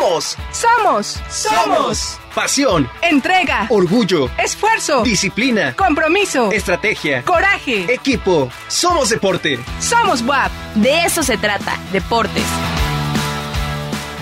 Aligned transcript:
Somos. 0.00 0.36
Somos. 0.50 1.20
Somos. 1.28 2.18
Pasión. 2.34 2.88
Entrega. 3.02 3.66
Orgullo. 3.68 4.30
Esfuerzo. 4.38 5.02
Disciplina. 5.02 5.74
Compromiso. 5.76 6.50
Estrategia. 6.52 7.22
Coraje. 7.22 7.92
Equipo. 7.92 8.50
Somos 8.68 9.10
deporte. 9.10 9.58
Somos 9.78 10.22
WAP. 10.22 10.50
De 10.76 11.04
eso 11.04 11.22
se 11.22 11.36
trata. 11.36 11.76
Deportes. 11.92 12.44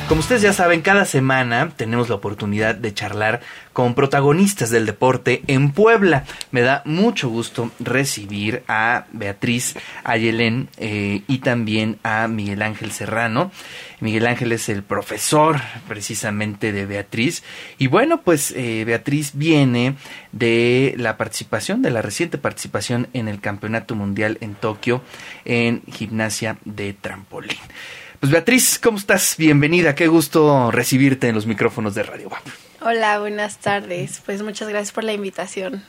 Como 0.09 0.21
ustedes 0.21 0.41
ya 0.41 0.55
saben, 0.55 0.81
cada 0.81 1.05
semana 1.05 1.71
tenemos 1.77 2.09
la 2.09 2.15
oportunidad 2.15 2.75
de 2.75 2.95
charlar 2.95 3.43
con 3.75 3.95
protagonistas 3.95 4.71
del 4.71 4.87
deporte 4.87 5.43
en 5.49 5.71
Puebla. 5.73 6.25
Me 6.51 6.63
da 6.63 6.81
mucho 6.87 7.29
gusto 7.29 7.71
recibir 7.79 8.63
a 8.69 9.05
Beatriz 9.13 9.75
Ayelén 10.05 10.71
eh, 10.79 11.25
y 11.29 11.39
también 11.41 11.99
a 12.05 12.27
Miguel 12.27 12.63
Ángel 12.63 12.91
Serrano. 12.91 13.53
Miguel 14.01 14.27
Ángel 14.27 14.53
es 14.53 14.71
el 14.71 14.83
profesor 14.83 15.61
precisamente 15.87 16.73
de 16.73 16.87
Beatriz. 16.87 17.43
Y 17.77 17.89
bueno, 17.89 18.23
pues 18.23 18.53
eh, 18.53 18.85
Beatriz 18.87 19.33
viene 19.35 19.97
de 20.33 20.95
la 20.97 21.19
participación, 21.19 21.83
de 21.83 21.91
la 21.91 22.01
reciente 22.01 22.39
participación 22.39 23.09
en 23.13 23.29
el 23.29 23.43
Campeonato 23.43 23.95
Mundial 23.95 24.39
en 24.41 24.55
Tokio 24.55 25.03
en 25.45 25.83
gimnasia 25.93 26.57
de 26.65 26.95
trampolín. 26.95 27.59
Pues 28.21 28.33
Beatriz, 28.33 28.81
¿cómo 28.83 28.99
estás? 28.99 29.37
Bienvenida, 29.39 29.95
qué 29.95 30.09
gusto 30.09 30.73
recibirte 30.73 31.29
en 31.29 31.37
los 31.37 31.47
micrófonos 31.47 31.95
de 31.95 32.03
Radio 32.03 32.29
WAP. 32.29 32.45
Hola, 32.81 33.21
buenas 33.21 33.59
tardes. 33.59 34.21
Pues 34.27 34.43
muchas 34.43 34.69
gracias 34.69 34.91
por 34.91 35.05
la 35.05 35.13
invitación. 35.13 35.85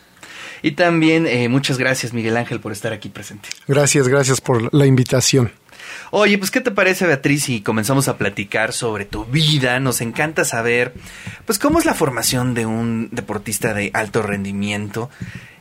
Y 0.61 0.71
también 0.71 1.25
eh, 1.25 1.49
muchas 1.49 1.79
gracias 1.79 2.13
Miguel 2.13 2.37
Ángel 2.37 2.59
por 2.59 2.71
estar 2.71 2.93
aquí 2.93 3.09
presente. 3.09 3.49
Gracias, 3.67 4.07
gracias 4.07 4.41
por 4.41 4.71
la 4.73 4.85
invitación. 4.85 5.51
Oye, 6.11 6.37
pues 6.37 6.49
¿qué 6.49 6.61
te 6.61 6.71
parece 6.71 7.05
Beatriz 7.05 7.43
si 7.43 7.61
comenzamos 7.61 8.07
a 8.07 8.17
platicar 8.17 8.73
sobre 8.73 9.05
tu 9.05 9.25
vida? 9.25 9.79
Nos 9.79 10.01
encanta 10.01 10.43
saber, 10.43 10.93
pues 11.45 11.59
cómo 11.59 11.77
es 11.77 11.85
la 11.85 11.93
formación 11.93 12.55
de 12.55 12.65
un 12.65 13.09
deportista 13.11 13.73
de 13.73 13.91
alto 13.93 14.23
rendimiento. 14.23 15.09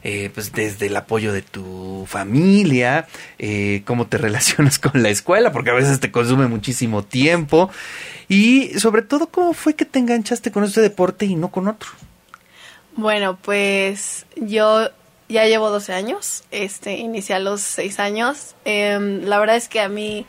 Eh, 0.05 0.31
pues 0.33 0.53
desde 0.53 0.87
el 0.87 0.97
apoyo 0.97 1.33
de 1.33 1.43
tu 1.43 2.05
familia, 2.07 3.09
eh, 3.39 3.83
cómo 3.85 4.07
te 4.07 4.17
relacionas 4.19 4.79
con 4.79 5.03
la 5.03 5.11
escuela, 5.11 5.53
porque 5.53 5.71
a 5.71 5.75
veces 5.75 5.99
te 6.01 6.13
consume 6.13 6.47
muchísimo 6.47 7.03
tiempo, 7.03 7.69
y 8.29 8.79
sobre 8.79 9.03
todo 9.03 9.27
cómo 9.27 9.55
fue 9.55 9.75
que 9.75 9.85
te 9.85 9.99
enganchaste 9.99 10.53
con 10.53 10.63
este 10.63 10.81
deporte 10.81 11.27
y 11.27 11.35
no 11.35 11.49
con 11.49 11.67
otro. 11.67 11.91
Bueno, 12.95 13.39
pues 13.43 14.25
yo 14.37 14.89
ya 15.29 15.45
llevo 15.47 15.71
12 15.71 15.93
años, 15.93 16.45
este, 16.51 16.93
inicié 16.99 17.35
a 17.37 17.39
los 17.39 17.61
6 17.61 17.99
años. 18.01 18.55
Em, 18.65 19.23
la 19.25 19.39
verdad 19.39 19.57
es 19.57 19.69
que 19.69 19.81
a 19.81 19.89
mí, 19.89 20.27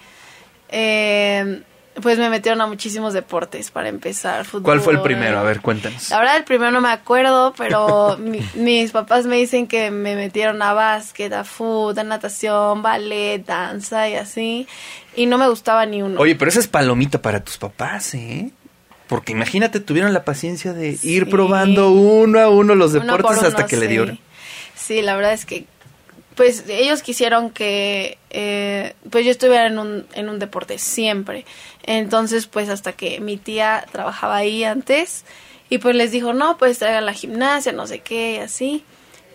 em, 0.69 1.64
pues 2.02 2.17
me 2.17 2.30
metieron 2.30 2.61
a 2.61 2.67
muchísimos 2.67 3.14
deportes 3.14 3.72
para 3.72 3.89
empezar. 3.89 4.45
Fútbol, 4.45 4.64
¿Cuál 4.64 4.81
fue 4.81 4.94
el 4.94 5.02
primero? 5.02 5.39
A 5.39 5.44
ver, 5.44 5.59
cuéntanos. 5.59 6.09
La 6.11 6.20
verdad, 6.20 6.38
el 6.38 6.44
primero 6.45 6.72
no 6.72 6.80
me 6.80 6.89
acuerdo, 6.89 7.53
pero 7.58 8.17
mi- 8.20 8.42
mis 8.53 8.92
papás 8.92 9.25
me 9.25 9.36
dicen 9.36 9.67
que 9.67 9.92
me 9.92 10.16
metieron 10.16 10.61
a 10.61 10.73
básquet, 10.73 11.33
a 11.33 11.44
fútbol, 11.44 12.00
a 12.00 12.03
natación, 12.03 12.81
ballet, 12.81 13.44
danza 13.45 14.08
y 14.08 14.16
así. 14.16 14.67
Y 15.16 15.25
no 15.25 15.38
me 15.38 15.50
gustaba 15.50 15.86
ni 15.86 16.02
uno. 16.02 16.20
Oye, 16.22 16.36
pero 16.36 16.50
esa 16.50 16.59
es 16.61 16.67
palomita 16.67 17.22
para 17.22 17.44
tus 17.44 17.58
papás, 17.58 18.14
¿eh? 18.14 18.52
Porque 19.08 19.31
imagínate, 19.31 19.80
tuvieron 19.80 20.14
la 20.14 20.23
paciencia 20.23 20.72
de 20.72 20.97
ir 21.02 21.30
probando 21.31 21.89
uno 21.92 22.39
a 22.39 22.47
uno 22.50 22.75
los 22.75 22.92
Uno 22.94 23.02
deportes 23.17 23.38
por 23.39 23.47
hasta 23.47 23.66
que 23.66 23.75
le 23.75 23.88
dieron. 23.88 24.20
Sí, 24.90 25.04
la 25.04 25.16
verdad 25.16 25.34
es 25.34 25.45
que, 25.45 25.68
pues 26.34 26.64
ellos 26.68 27.04
quisieron 27.04 27.52
que, 27.52 28.18
eh, 28.32 28.95
pues 29.12 29.23
yo 29.23 29.30
estuviera 29.30 29.68
en 29.68 29.78
un, 29.78 30.08
en 30.16 30.30
un 30.30 30.40
deporte 30.40 30.80
siempre. 30.80 31.45
Entonces, 31.84 32.48
pues 32.48 32.70
hasta 32.70 32.94
que 32.94 33.20
mi 33.20 33.38
tía 33.38 33.86
trabajaba 33.92 34.38
ahí 34.38 34.64
antes 34.64 35.26
y 35.70 35.78
pues 35.78 35.95
les 35.95 36.12
dijo, 36.12 36.34
no, 36.34 36.58
pues 36.58 36.80
traigan 36.80 37.06
la 37.06 37.14
gimnasia, 37.14 37.72
no 37.72 37.86
sé 37.86 38.00
qué, 38.00 38.34
y 38.34 38.38
así. 38.38 38.84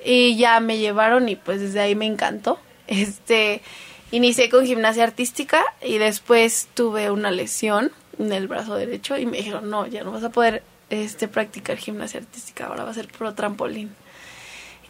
Y 0.05 0.37
ya 0.37 0.59
me 0.59 0.79
llevaron 0.79 1.29
y 1.29 1.37
pues 1.37 1.61
desde 1.61 1.79
ahí 1.79 1.95
me 1.95 2.07
encantó. 2.07 2.59
Este, 2.89 3.63
inicié 4.11 4.51
con 4.51 4.67
gimnasia 4.67 5.05
artística 5.05 5.65
y 5.81 5.99
después 5.99 6.67
tuve 6.75 7.13
una 7.13 7.31
lesión 7.31 7.93
en 8.19 8.33
el 8.33 8.49
brazo 8.49 8.75
derecho 8.75 9.17
y 9.17 9.25
me 9.25 9.37
dijeron, 9.37 9.71
no, 9.71 9.87
ya 9.87 10.03
no 10.03 10.11
vas 10.11 10.25
a 10.25 10.31
poder 10.31 10.65
este, 10.91 11.29
practicar 11.29 11.77
gimnasia 11.77 12.19
artística, 12.19 12.67
ahora 12.67 12.83
va 12.83 12.91
a 12.91 12.95
ser 12.95 13.07
pro 13.07 13.35
trampolín. 13.35 13.95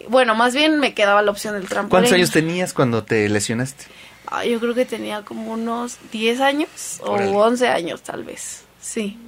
Bueno, 0.09 0.35
más 0.35 0.55
bien 0.55 0.79
me 0.81 0.95
quedaba 0.95 1.23
la 1.23 1.31
opción 1.31 1.55
del 1.55 1.69
trampolín. 1.69 1.91
¿Cuántos 1.91 2.13
años 2.13 2.31
tenías 2.31 2.73
cuando 2.73 3.05
te 3.05 3.29
lesionaste? 3.29 3.85
Ah, 4.27 4.45
yo 4.45 4.59
creo 4.61 4.75
que 4.75 4.85
tenía 4.85 5.23
como 5.23 5.53
unos 5.53 5.99
10 6.13 6.41
años 6.41 7.01
o 7.03 7.13
Órale. 7.13 7.31
11 7.31 7.69
años 7.69 8.03
tal 8.03 8.25
vez, 8.25 8.65
sí. 8.81 9.19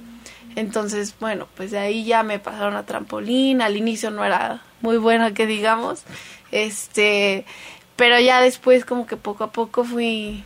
Entonces, 0.55 1.13
bueno, 1.19 1.47
pues 1.55 1.71
de 1.71 1.77
ahí 1.77 2.03
ya 2.03 2.23
me 2.23 2.39
pasaron 2.39 2.75
a 2.75 2.85
trampolín, 2.85 3.61
al 3.61 3.77
inicio 3.77 4.09
no 4.09 4.25
era 4.25 4.63
muy 4.81 4.97
buena 4.97 5.33
que 5.33 5.45
digamos, 5.45 6.03
este, 6.51 7.45
pero 7.95 8.19
ya 8.19 8.41
después 8.41 8.83
como 8.83 9.05
que 9.05 9.17
poco 9.17 9.43
a 9.43 9.51
poco 9.51 9.83
fui 9.83 10.43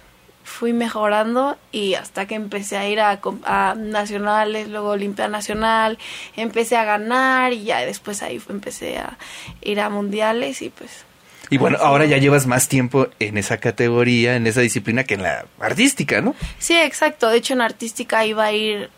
fui 0.51 0.73
mejorando 0.73 1.57
y 1.71 1.95
hasta 1.95 2.27
que 2.27 2.35
empecé 2.35 2.77
a 2.77 2.87
ir 2.87 2.99
a, 2.99 3.19
a 3.45 3.75
nacionales, 3.75 4.69
luego 4.69 4.89
Olimpia 4.89 5.27
Nacional, 5.27 5.97
empecé 6.35 6.75
a 6.75 6.83
ganar 6.83 7.53
y 7.53 7.63
ya 7.63 7.79
después 7.79 8.21
ahí 8.21 8.39
empecé 8.49 8.97
a 8.97 9.17
ir 9.61 9.79
a 9.79 9.89
mundiales 9.89 10.61
y 10.61 10.69
pues 10.69 11.05
Y 11.49 11.57
bueno, 11.57 11.77
ahora 11.81 12.05
ya 12.05 12.17
llevas 12.17 12.47
más 12.47 12.67
tiempo 12.67 13.07
en 13.19 13.37
esa 13.37 13.57
categoría, 13.57 14.35
en 14.35 14.45
esa 14.45 14.61
disciplina 14.61 15.03
que 15.03 15.15
en 15.15 15.23
la 15.23 15.45
artística, 15.59 16.21
¿no? 16.21 16.35
Sí, 16.59 16.77
exacto. 16.77 17.29
De 17.29 17.37
hecho, 17.37 17.53
en 17.53 17.61
artística 17.61 18.25
iba 18.25 18.45
a 18.45 18.51
ir. 18.51 18.89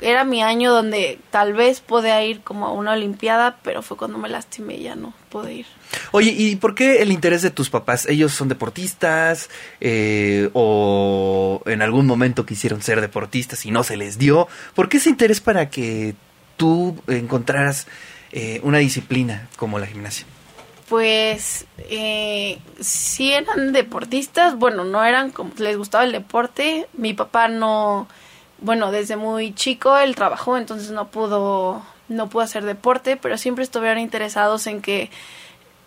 Era 0.00 0.24
mi 0.24 0.42
año 0.42 0.72
donde 0.72 1.18
tal 1.30 1.54
vez 1.54 1.80
podía 1.80 2.22
ir 2.24 2.40
como 2.40 2.66
a 2.66 2.72
una 2.72 2.92
olimpiada, 2.92 3.58
pero 3.62 3.82
fue 3.82 3.96
cuando 3.96 4.18
me 4.18 4.28
lastimé 4.28 4.76
y 4.76 4.82
ya 4.84 4.94
no 4.94 5.12
pude 5.28 5.54
ir. 5.54 5.66
Oye, 6.12 6.30
¿y 6.30 6.56
por 6.56 6.74
qué 6.74 7.02
el 7.02 7.10
interés 7.10 7.42
de 7.42 7.50
tus 7.50 7.70
papás? 7.70 8.06
¿Ellos 8.06 8.32
son 8.32 8.48
deportistas 8.48 9.50
eh, 9.80 10.50
o 10.52 11.62
en 11.66 11.82
algún 11.82 12.06
momento 12.06 12.46
quisieron 12.46 12.82
ser 12.82 13.00
deportistas 13.00 13.66
y 13.66 13.70
no 13.70 13.82
se 13.82 13.96
les 13.96 14.18
dio? 14.18 14.48
¿Por 14.74 14.88
qué 14.88 14.98
ese 14.98 15.10
interés 15.10 15.40
para 15.40 15.70
que 15.70 16.14
tú 16.56 16.96
encontraras 17.06 17.86
eh, 18.32 18.60
una 18.62 18.78
disciplina 18.78 19.48
como 19.56 19.78
la 19.78 19.86
gimnasia? 19.86 20.26
Pues 20.88 21.66
eh, 21.78 22.58
sí 22.80 23.32
eran 23.32 23.72
deportistas, 23.72 24.56
bueno, 24.56 24.84
no 24.84 25.04
eran 25.04 25.30
como 25.30 25.52
les 25.58 25.76
gustaba 25.76 26.04
el 26.04 26.12
deporte. 26.12 26.86
Mi 26.94 27.12
papá 27.12 27.48
no, 27.48 28.08
bueno, 28.60 28.90
desde 28.90 29.16
muy 29.16 29.54
chico 29.54 29.96
él 29.98 30.14
trabajó, 30.14 30.56
entonces 30.56 30.90
no 30.90 31.08
pudo, 31.08 31.82
no 32.08 32.28
pudo 32.28 32.42
hacer 32.42 32.64
deporte, 32.64 33.16
pero 33.16 33.38
siempre 33.38 33.64
estuvieron 33.64 33.98
interesados 33.98 34.66
en 34.66 34.82
que 34.82 35.10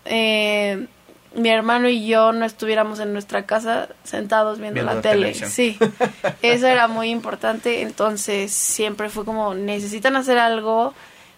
eh, 0.05 0.87
mi 1.35 1.49
hermano 1.49 1.87
y 1.87 2.07
yo 2.07 2.31
no 2.33 2.45
estuviéramos 2.45 2.99
en 2.99 3.13
nuestra 3.13 3.45
casa 3.45 3.89
sentados 4.03 4.59
viendo, 4.59 4.75
Viendo 4.75 4.91
la, 4.91 4.95
la 4.95 5.01
tele. 5.01 5.31
televisión. 5.33 5.49
Sí, 5.49 5.77
eso 6.41 6.67
era 6.67 6.87
muy 6.87 7.09
importante. 7.09 7.81
Entonces 7.81 8.51
siempre 8.51 9.09
fue 9.09 9.23
como 9.25 9.53
necesitan 9.53 10.15
hacer 10.15 10.37
algo, 10.37 10.93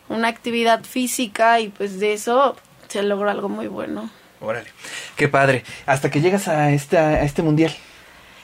una 0.09 0.27
actividad 0.29 0.83
física 0.83 1.59
y 1.59 1.69
pues 1.69 1.99
de 1.99 2.13
eso 2.13 2.55
se 2.87 3.03
logró 3.03 3.29
algo 3.29 3.49
muy 3.49 3.67
bueno. 3.67 4.09
Órale, 4.41 4.67
qué 5.15 5.27
padre. 5.27 5.63
Hasta 5.85 6.09
que 6.11 6.21
llegas 6.21 6.47
a, 6.47 6.71
esta, 6.71 7.09
a 7.09 7.23
este 7.23 7.43
mundial, 7.43 7.73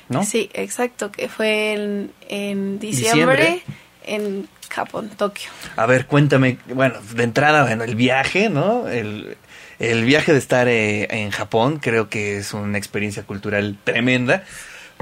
¿no? 0.10 0.24
Sí, 0.26 0.50
exacto, 0.54 1.12
que 1.12 1.30
fue 1.30 1.74
en, 1.74 2.12
en 2.28 2.80
diciembre, 2.80 3.62
Diciembre. 3.62 3.64
en 4.04 4.50
Japón, 4.70 5.10
Tokio. 5.16 5.50
A 5.78 5.86
ver, 5.86 6.06
cuéntame, 6.06 6.58
bueno, 6.74 6.96
de 7.16 7.24
entrada, 7.24 7.64
bueno, 7.64 7.84
el 7.84 7.96
viaje, 7.96 8.50
¿no? 8.50 8.88
El, 8.88 9.38
el 9.80 10.04
viaje 10.04 10.34
de 10.34 10.38
estar 10.40 10.68
eh, 10.68 11.08
en 11.10 11.32
Japón 11.32 11.80
creo 11.82 12.10
que 12.10 12.38
es 12.38 12.54
una 12.54 12.78
experiencia 12.78 13.24
cultural 13.24 13.78
tremenda. 13.84 14.44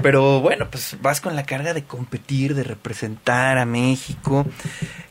Pero 0.00 0.40
bueno, 0.40 0.68
pues 0.70 0.96
vas 1.02 1.20
con 1.20 1.34
la 1.34 1.44
carga 1.44 1.74
de 1.74 1.82
competir, 1.82 2.54
de 2.54 2.62
representar 2.62 3.58
a 3.58 3.64
México. 3.66 4.46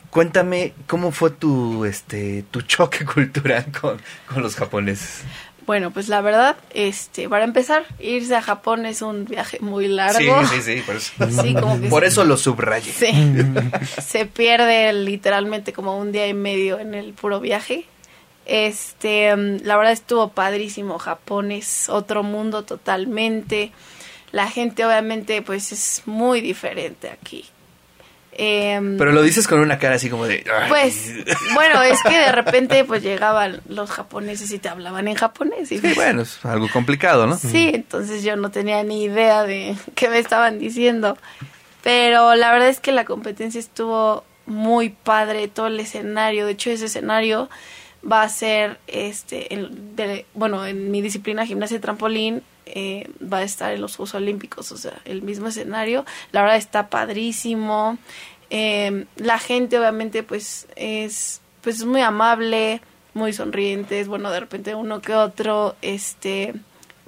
Cuéntame 0.10 0.74
cómo 0.88 1.12
fue 1.12 1.32
tu 1.32 1.84
este 1.84 2.44
tu 2.50 2.62
choque 2.74 3.04
cultural 3.04 3.66
con, 3.80 4.00
con 4.34 4.42
los 4.42 4.56
japoneses. 4.56 5.24
Bueno, 5.68 5.92
pues 5.92 6.08
la 6.08 6.22
verdad, 6.22 6.56
este, 6.74 7.28
para 7.30 7.44
empezar, 7.44 7.86
irse 8.00 8.36
a 8.36 8.42
Japón 8.42 8.86
es 8.88 9.02
un 9.04 9.26
viaje 9.26 9.60
muy 9.60 9.88
largo. 9.90 10.42
Sí, 10.48 10.62
sí, 10.62 10.76
sí, 10.78 10.82
por 10.82 10.96
eso. 10.96 11.12
Sí, 11.44 11.54
como 11.54 11.80
que 11.80 11.90
Por 11.90 12.02
se- 12.04 12.08
eso 12.08 12.24
lo 12.24 12.38
subrayé. 12.38 12.92
Sí. 12.92 13.12
se 14.02 14.26
pierde 14.26 14.94
literalmente 14.94 15.74
como 15.74 16.00
un 16.00 16.12
día 16.14 16.26
y 16.28 16.34
medio 16.34 16.80
en 16.80 16.96
el 16.96 17.14
puro 17.14 17.40
viaje. 17.40 17.86
Este, 18.46 19.36
mm, 19.36 19.58
la 19.66 19.76
verdad 19.76 19.92
estuvo 19.92 20.30
padrísimo. 20.30 20.98
Japón 21.00 21.52
es 21.52 21.90
otro 21.90 22.24
mundo 22.24 22.64
totalmente. 22.64 23.72
La 24.32 24.50
gente 24.50 24.86
obviamente 24.86 25.42
pues 25.42 25.72
es 25.74 26.04
muy 26.06 26.40
diferente 26.42 27.10
aquí. 27.10 27.46
Em, 28.40 28.98
Pero 28.98 29.12
lo 29.12 29.24
dices 29.24 29.48
con 29.48 29.60
una 29.60 29.80
cara 29.80 29.96
así 29.96 30.10
como 30.12 30.28
de... 30.28 30.46
Pues 30.70 31.12
bueno, 31.56 31.82
es 31.82 32.02
que 32.04 32.18
de 32.20 32.32
repente 32.32 32.84
pues 32.86 33.02
llegaban 33.02 33.62
los 33.68 33.90
japoneses 33.90 34.52
y 34.52 34.60
te 34.60 34.70
hablaban 34.70 35.08
en 35.08 35.16
japonés. 35.16 35.72
Y 35.72 35.80
Sí, 35.80 35.94
bueno, 35.96 36.22
es 36.22 36.46
algo 36.46 36.68
complicado, 36.72 37.26
¿no? 37.26 37.36
Sí, 37.38 37.72
entonces 37.74 38.24
yo 38.24 38.36
no 38.36 38.52
tenía 38.52 38.84
ni 38.84 39.04
idea 39.06 39.44
de 39.44 39.76
qué 39.96 40.08
me 40.10 40.20
estaban 40.20 40.60
diciendo. 40.60 41.18
Pero 41.84 42.36
la 42.36 42.52
verdad 42.52 42.70
es 42.70 42.80
que 42.80 42.92
la 42.92 43.06
competencia 43.06 43.60
estuvo 43.60 44.24
muy 44.46 44.90
padre 44.90 45.48
todo 45.48 45.68
el 45.68 45.80
escenario. 45.80 46.46
De 46.46 46.52
hecho, 46.54 46.70
ese 46.70 46.86
escenario 46.86 47.50
va 48.10 48.22
a 48.22 48.30
ser, 48.30 48.78
este, 48.88 49.48
de- 49.96 50.26
bueno, 50.36 50.66
en 50.66 50.92
mi 50.92 51.02
disciplina 51.02 51.46
gimnasia 51.46 51.78
y 51.78 51.80
trampolín, 51.80 52.44
eh, 52.76 53.10
va 53.22 53.40
a 53.40 53.44
estar 53.44 53.74
en 53.74 53.82
los 53.82 53.96
Juegos 53.96 54.16
Olímpicos, 54.16 54.72
o 54.72 54.78
sea, 54.78 55.00
el 55.06 55.22
mismo 55.22 55.48
escenario. 55.48 56.06
La 56.32 56.42
verdad 56.42 56.58
está 56.58 56.90
padrísimo. 56.90 57.98
Eh, 58.50 59.06
la 59.18 59.40
gente 59.40 59.78
obviamente 59.78 60.24
pues 60.24 60.68
es, 60.76 61.42
pues 61.62 61.78
es 61.78 61.86
muy 61.86 62.02
amable, 62.02 62.82
muy 63.14 63.34
sonrientes, 63.34 64.08
bueno, 64.08 64.32
de 64.32 64.40
repente 64.40 64.76
uno 64.76 65.02
que 65.02 65.14
otro, 65.14 65.76
este, 65.82 66.54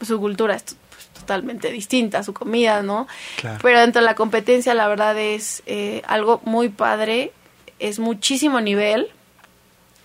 su 0.01 0.19
cultura 0.19 0.55
es 0.55 0.75
pues, 0.89 1.07
totalmente 1.07 1.71
distinta, 1.71 2.23
su 2.23 2.33
comida, 2.33 2.81
¿no? 2.81 3.07
Claro. 3.37 3.59
Pero 3.61 3.79
dentro 3.79 4.01
de 4.01 4.05
la 4.05 4.15
competencia, 4.15 4.73
la 4.73 4.87
verdad 4.87 5.17
es 5.17 5.63
eh, 5.65 6.01
algo 6.07 6.41
muy 6.43 6.69
padre, 6.69 7.31
es 7.77 7.99
muchísimo 7.99 8.59
nivel, 8.59 9.09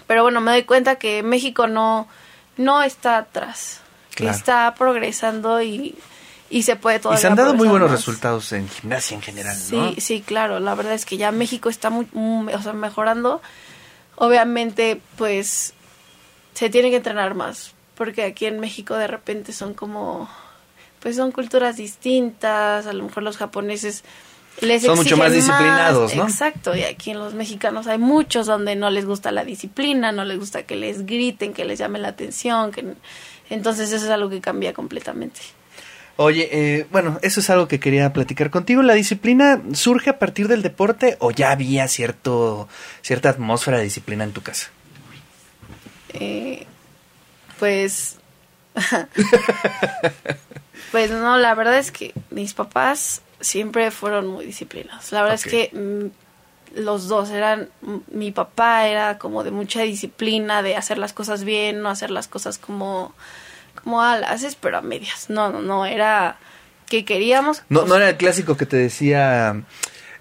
pero 0.06 0.22
bueno, 0.22 0.40
me 0.40 0.52
doy 0.52 0.62
cuenta 0.62 0.96
que 0.96 1.22
México 1.24 1.66
no, 1.66 2.06
no 2.56 2.82
está 2.82 3.16
atrás, 3.18 3.80
que 4.14 4.24
Claro. 4.24 4.36
está 4.38 4.74
progresando 4.76 5.60
y, 5.62 5.94
y 6.50 6.62
se 6.62 6.76
puede 6.76 6.96
Y 6.96 7.00
todavía 7.00 7.20
se 7.20 7.26
han 7.26 7.34
dado 7.36 7.54
muy 7.54 7.68
buenos 7.68 7.90
más. 7.90 7.98
resultados 8.00 8.52
en 8.52 8.68
gimnasia 8.68 9.14
en 9.16 9.22
general, 9.22 9.56
Sí, 9.56 9.76
¿no? 9.76 9.92
sí, 9.98 10.20
claro. 10.24 10.60
La 10.60 10.74
verdad 10.74 10.92
es 10.94 11.04
que 11.04 11.16
ya 11.16 11.32
México 11.32 11.68
está 11.68 11.90
muy, 11.90 12.06
muy- 12.12 12.52
o 12.54 12.62
sea, 12.62 12.72
mejorando. 12.72 13.42
Obviamente, 14.16 15.00
pues, 15.16 15.74
se 16.54 16.70
tiene 16.70 16.90
que 16.90 16.96
entrenar 16.96 17.34
más. 17.34 17.72
Porque 17.96 18.24
aquí 18.24 18.46
en 18.46 18.58
México 18.60 18.94
de 18.96 19.06
repente 19.06 19.52
son 19.52 19.72
como, 19.74 20.28
pues 21.00 21.16
son 21.16 21.30
culturas 21.32 21.76
distintas. 21.76 22.86
A 22.86 22.92
lo 22.92 23.04
mejor 23.04 23.22
los 23.22 23.36
japoneses 23.36 24.02
les 24.60 24.82
Son 24.82 24.96
mucho 24.96 25.16
más 25.16 25.32
disciplinados, 25.32 26.14
¿no? 26.16 26.24
Exacto. 26.24 26.74
Y 26.76 26.82
aquí 26.84 27.10
en 27.12 27.18
los 27.18 27.34
mexicanos 27.34 27.86
hay 27.88 27.98
muchos 27.98 28.46
donde 28.46 28.74
no 28.76 28.90
les 28.90 29.04
gusta 29.04 29.30
la 29.32 29.44
disciplina, 29.44 30.10
no 30.12 30.24
les 30.24 30.38
gusta 30.38 30.62
que 30.64 30.76
les 30.76 31.06
griten, 31.06 31.52
que 31.54 31.64
les 31.64 31.78
llamen 31.78 32.02
la 32.02 32.08
atención. 32.08 32.70
que 32.72 32.94
Entonces 33.50 33.92
eso 33.92 34.04
es 34.04 34.10
algo 34.10 34.30
que 34.30 34.40
cambia 34.40 34.72
completamente. 34.72 35.40
Oye, 36.16 36.48
eh, 36.52 36.86
bueno, 36.92 37.18
eso 37.22 37.40
es 37.40 37.50
algo 37.50 37.66
que 37.66 37.80
quería 37.80 38.12
platicar 38.12 38.50
contigo. 38.50 38.82
¿La 38.82 38.94
disciplina 38.94 39.60
surge 39.72 40.10
a 40.10 40.18
partir 40.18 40.46
del 40.46 40.62
deporte 40.62 41.16
o 41.18 41.32
ya 41.32 41.50
había 41.50 41.88
cierto 41.88 42.68
cierta 43.02 43.30
atmósfera 43.30 43.78
de 43.78 43.84
disciplina 43.84 44.22
en 44.22 44.32
tu 44.32 44.40
casa? 44.40 44.68
Eh, 46.12 46.66
pues 47.58 48.18
pues 50.92 51.10
no 51.10 51.36
la 51.38 51.54
verdad 51.54 51.78
es 51.78 51.90
que 51.90 52.12
mis 52.30 52.54
papás 52.54 53.22
siempre 53.40 53.90
fueron 53.90 54.26
muy 54.26 54.44
disciplinados 54.44 55.12
la 55.12 55.22
verdad 55.22 55.34
es 55.36 55.44
que 55.44 55.70
mm, 55.72 56.23
los 56.76 57.08
dos 57.08 57.30
eran 57.30 57.68
mi 58.10 58.30
papá 58.32 58.86
era 58.88 59.18
como 59.18 59.44
de 59.44 59.50
mucha 59.50 59.82
disciplina 59.82 60.62
de 60.62 60.76
hacer 60.76 60.98
las 60.98 61.12
cosas 61.12 61.44
bien 61.44 61.82
no 61.82 61.88
hacer 61.88 62.10
las 62.10 62.28
cosas 62.28 62.58
como 62.58 63.14
como 63.82 64.02
ah, 64.02 64.18
las 64.18 64.30
haces 64.30 64.56
pero 64.56 64.78
a 64.78 64.82
medias 64.82 65.30
no 65.30 65.50
no 65.50 65.60
no 65.60 65.86
era 65.86 66.36
que 66.88 67.04
queríamos 67.04 67.62
No, 67.68 67.80
pues, 67.80 67.88
no 67.88 67.96
era 67.96 68.10
el 68.10 68.16
clásico 68.16 68.56
que 68.56 68.66
te 68.66 68.76
decía, 68.76 69.56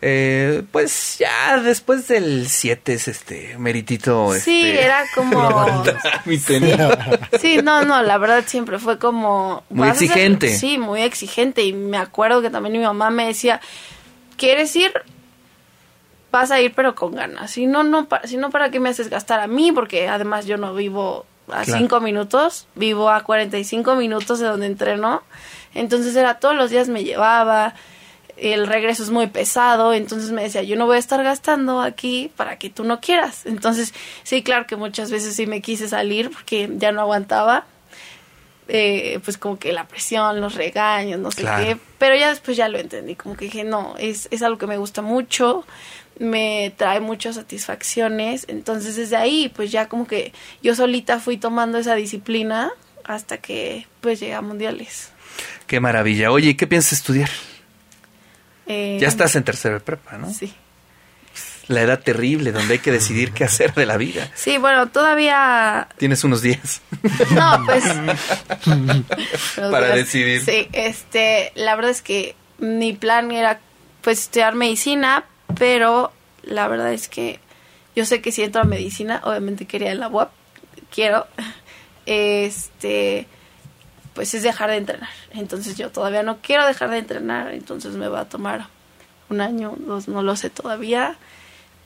eh, 0.01 0.63
pues 0.71 1.17
ya 1.19 1.57
después 1.61 2.07
del 2.07 2.47
7 2.47 2.93
es 2.93 3.07
este 3.07 3.57
meritito. 3.57 4.33
sí 4.33 4.63
este, 4.65 4.83
era 4.83 5.03
como. 5.13 5.83
Sí, 7.39 7.59
no, 7.63 7.83
no, 7.83 8.01
la 8.03 8.17
verdad 8.17 8.43
siempre 8.45 8.79
fue 8.79 8.97
como... 8.97 9.63
Muy 9.69 9.87
ser- 9.89 10.03
exigente. 10.03 10.57
sí, 10.57 10.77
muy 10.77 11.01
exigente. 11.01 11.63
Y 11.63 11.73
me 11.73 11.97
acuerdo 11.97 12.41
que 12.41 12.49
también 12.49 12.73
mi 12.73 12.79
mamá 12.83 13.09
me 13.09 13.27
decía, 13.27 13.59
¿quieres 14.37 14.75
ir? 14.75 14.91
Vas 16.33 16.49
a 16.49 16.59
ir 16.59 16.73
pero 16.73 16.95
con 16.95 17.13
ganas. 17.13 17.51
Si 17.51 17.67
no, 17.67 17.83
no, 17.83 18.07
pa- 18.09 18.21
si 18.25 18.37
no, 18.37 18.49
¿para 18.49 18.71
qué 18.71 18.79
me 18.79 18.89
haces 18.89 19.09
gastar 19.09 19.39
a 19.39 19.45
mí? 19.45 19.71
Porque 19.71 20.07
además 20.07 20.47
yo 20.47 20.57
no 20.57 20.73
vivo 20.73 21.27
a 21.47 21.63
Claro. 21.63 21.79
cinco 21.79 21.99
minutos, 22.01 22.67
vivo 22.73 23.11
a 23.11 23.21
45 23.21 23.93
minutos 23.95 24.39
de 24.39 24.47
donde 24.47 24.65
entreno. 24.65 25.21
Entonces 25.75 26.15
era 26.15 26.39
todos 26.39 26.55
los 26.55 26.71
días 26.71 26.89
me 26.89 27.03
llevaba, 27.03 27.75
el 28.35 28.65
regreso 28.65 29.03
es 29.03 29.11
muy 29.11 29.27
pesado, 29.27 29.93
entonces 29.93 30.31
me 30.31 30.41
decía, 30.41 30.63
yo 30.63 30.75
no 30.75 30.87
voy 30.87 30.95
a 30.95 30.99
estar 30.99 31.23
gastando 31.23 31.81
aquí 31.81 32.31
para 32.35 32.57
que 32.57 32.71
tú 32.71 32.83
no 32.83 32.99
quieras. 32.99 33.45
Entonces, 33.45 33.93
sí, 34.23 34.41
claro 34.41 34.65
que 34.65 34.75
muchas 34.75 35.11
veces 35.11 35.35
sí 35.35 35.45
me 35.45 35.61
quise 35.61 35.87
salir 35.87 36.31
porque 36.31 36.67
ya 36.77 36.91
no 36.91 37.01
aguantaba. 37.01 37.65
Eh, 38.69 39.19
pues 39.23 39.37
como 39.37 39.59
que 39.59 39.73
la 39.73 39.87
presión, 39.87 40.39
los 40.39 40.55
regaños, 40.55 41.19
no 41.19 41.31
sé 41.31 41.41
Claro. 41.41 41.63
qué. 41.65 41.77
Pero 41.97 42.15
ya 42.15 42.29
después 42.29 42.55
ya 42.55 42.69
lo 42.69 42.77
entendí, 42.79 43.15
como 43.15 43.35
que 43.35 43.45
dije, 43.45 43.63
no, 43.63 43.95
es, 43.97 44.27
es 44.31 44.41
algo 44.41 44.57
que 44.57 44.67
me 44.67 44.77
gusta 44.77 45.01
mucho, 45.01 45.65
me 46.19 46.73
trae 46.77 46.99
muchas 47.01 47.35
satisfacciones. 47.35 48.45
Entonces 48.47 48.95
desde 48.95 49.17
ahí, 49.17 49.51
pues 49.53 49.71
ya 49.71 49.89
como 49.89 50.07
que 50.07 50.31
yo 50.61 50.75
solita 50.75 51.19
fui 51.19 51.37
tomando 51.37 51.77
esa 51.77 51.95
disciplina 51.95 52.71
hasta 53.03 53.37
que 53.39 53.85
pues 53.99 54.19
llegué 54.21 54.33
a 54.33 54.41
mundiales. 54.41 55.11
Qué 55.67 55.79
maravilla. 55.81 56.31
Oye, 56.31 56.51
¿y 56.51 56.55
¿qué 56.55 56.67
piensas 56.67 56.93
estudiar? 56.93 57.29
Eh, 58.67 58.97
Ya 59.01 59.07
estás 59.09 59.35
en 59.35 59.43
tercero 59.43 59.73
de 59.75 59.79
prepa, 59.81 60.17
¿no? 60.17 60.31
Sí. 60.33 60.53
La 61.67 61.81
edad 61.81 61.99
terrible 61.99 62.51
donde 62.51 62.73
hay 62.73 62.79
que 62.79 62.91
decidir 62.91 63.31
qué 63.31 63.45
hacer 63.45 63.73
de 63.73 63.85
la 63.85 63.95
vida. 63.95 64.29
Sí, 64.35 64.57
bueno, 64.57 64.89
todavía 64.89 65.87
Tienes 65.97 66.23
unos 66.23 66.41
días. 66.41 66.81
No, 67.31 67.63
pues. 67.65 67.83
Para 69.55 69.95
decidir. 69.95 70.43
Sí, 70.43 70.67
este, 70.73 71.53
la 71.55 71.75
verdad 71.75 71.91
es 71.91 72.01
que 72.01 72.35
mi 72.59 72.93
plan 72.93 73.31
era, 73.31 73.59
pues, 74.01 74.19
estudiar 74.19 74.55
medicina, 74.55 75.25
pero 75.57 76.11
la 76.43 76.67
verdad 76.67 76.91
es 76.91 77.07
que 77.07 77.39
yo 77.95 78.05
sé 78.05 78.21
que 78.21 78.31
si 78.31 78.43
entro 78.43 78.61
a 78.61 78.65
medicina, 78.65 79.21
obviamente 79.23 79.65
quería 79.65 79.93
la 79.95 80.07
UAP, 80.07 80.31
quiero, 80.93 81.27
este, 82.05 83.27
pues 84.13 84.33
es 84.33 84.43
dejar 84.43 84.69
de 84.69 84.77
entrenar. 84.77 85.09
Entonces 85.31 85.77
yo 85.77 85.91
todavía 85.91 86.23
no 86.23 86.39
quiero 86.41 86.65
dejar 86.65 86.89
de 86.89 86.97
entrenar, 86.97 87.53
entonces 87.53 87.93
me 87.95 88.07
va 88.07 88.21
a 88.21 88.29
tomar 88.29 88.67
un 89.29 89.41
año, 89.41 89.75
dos, 89.77 90.07
no 90.07 90.21
lo 90.21 90.35
sé 90.35 90.49
todavía 90.49 91.17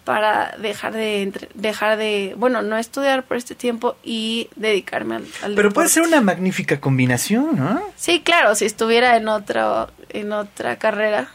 para 0.08 0.56
dejar 0.58 0.94
de 0.94 1.34
dejar 1.54 1.98
de 1.98 2.34
bueno 2.38 2.62
no 2.62 2.78
estudiar 2.78 3.24
por 3.24 3.36
este 3.36 3.56
tiempo 3.56 3.98
y 4.06 4.48
dedicarme 4.56 5.18
al, 5.18 5.26
al 5.44 5.54
Pero 5.54 5.72
puede 5.74 5.90
ser 5.90 6.04
una 6.04 6.22
magnífica 6.22 6.80
combinación, 6.80 7.58
¿no? 7.58 7.84
sí 7.98 8.22
claro 8.24 8.56
si 8.56 8.64
estuviera 8.64 9.18
en 9.18 9.28
otro 9.28 9.90
en 10.08 10.32
otra 10.32 10.78
carrera 10.78 11.28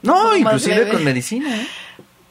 No, 0.00 0.34
inclusive 0.34 0.88
con 0.88 1.04
medicina, 1.04 1.54
¿eh? 1.54 1.66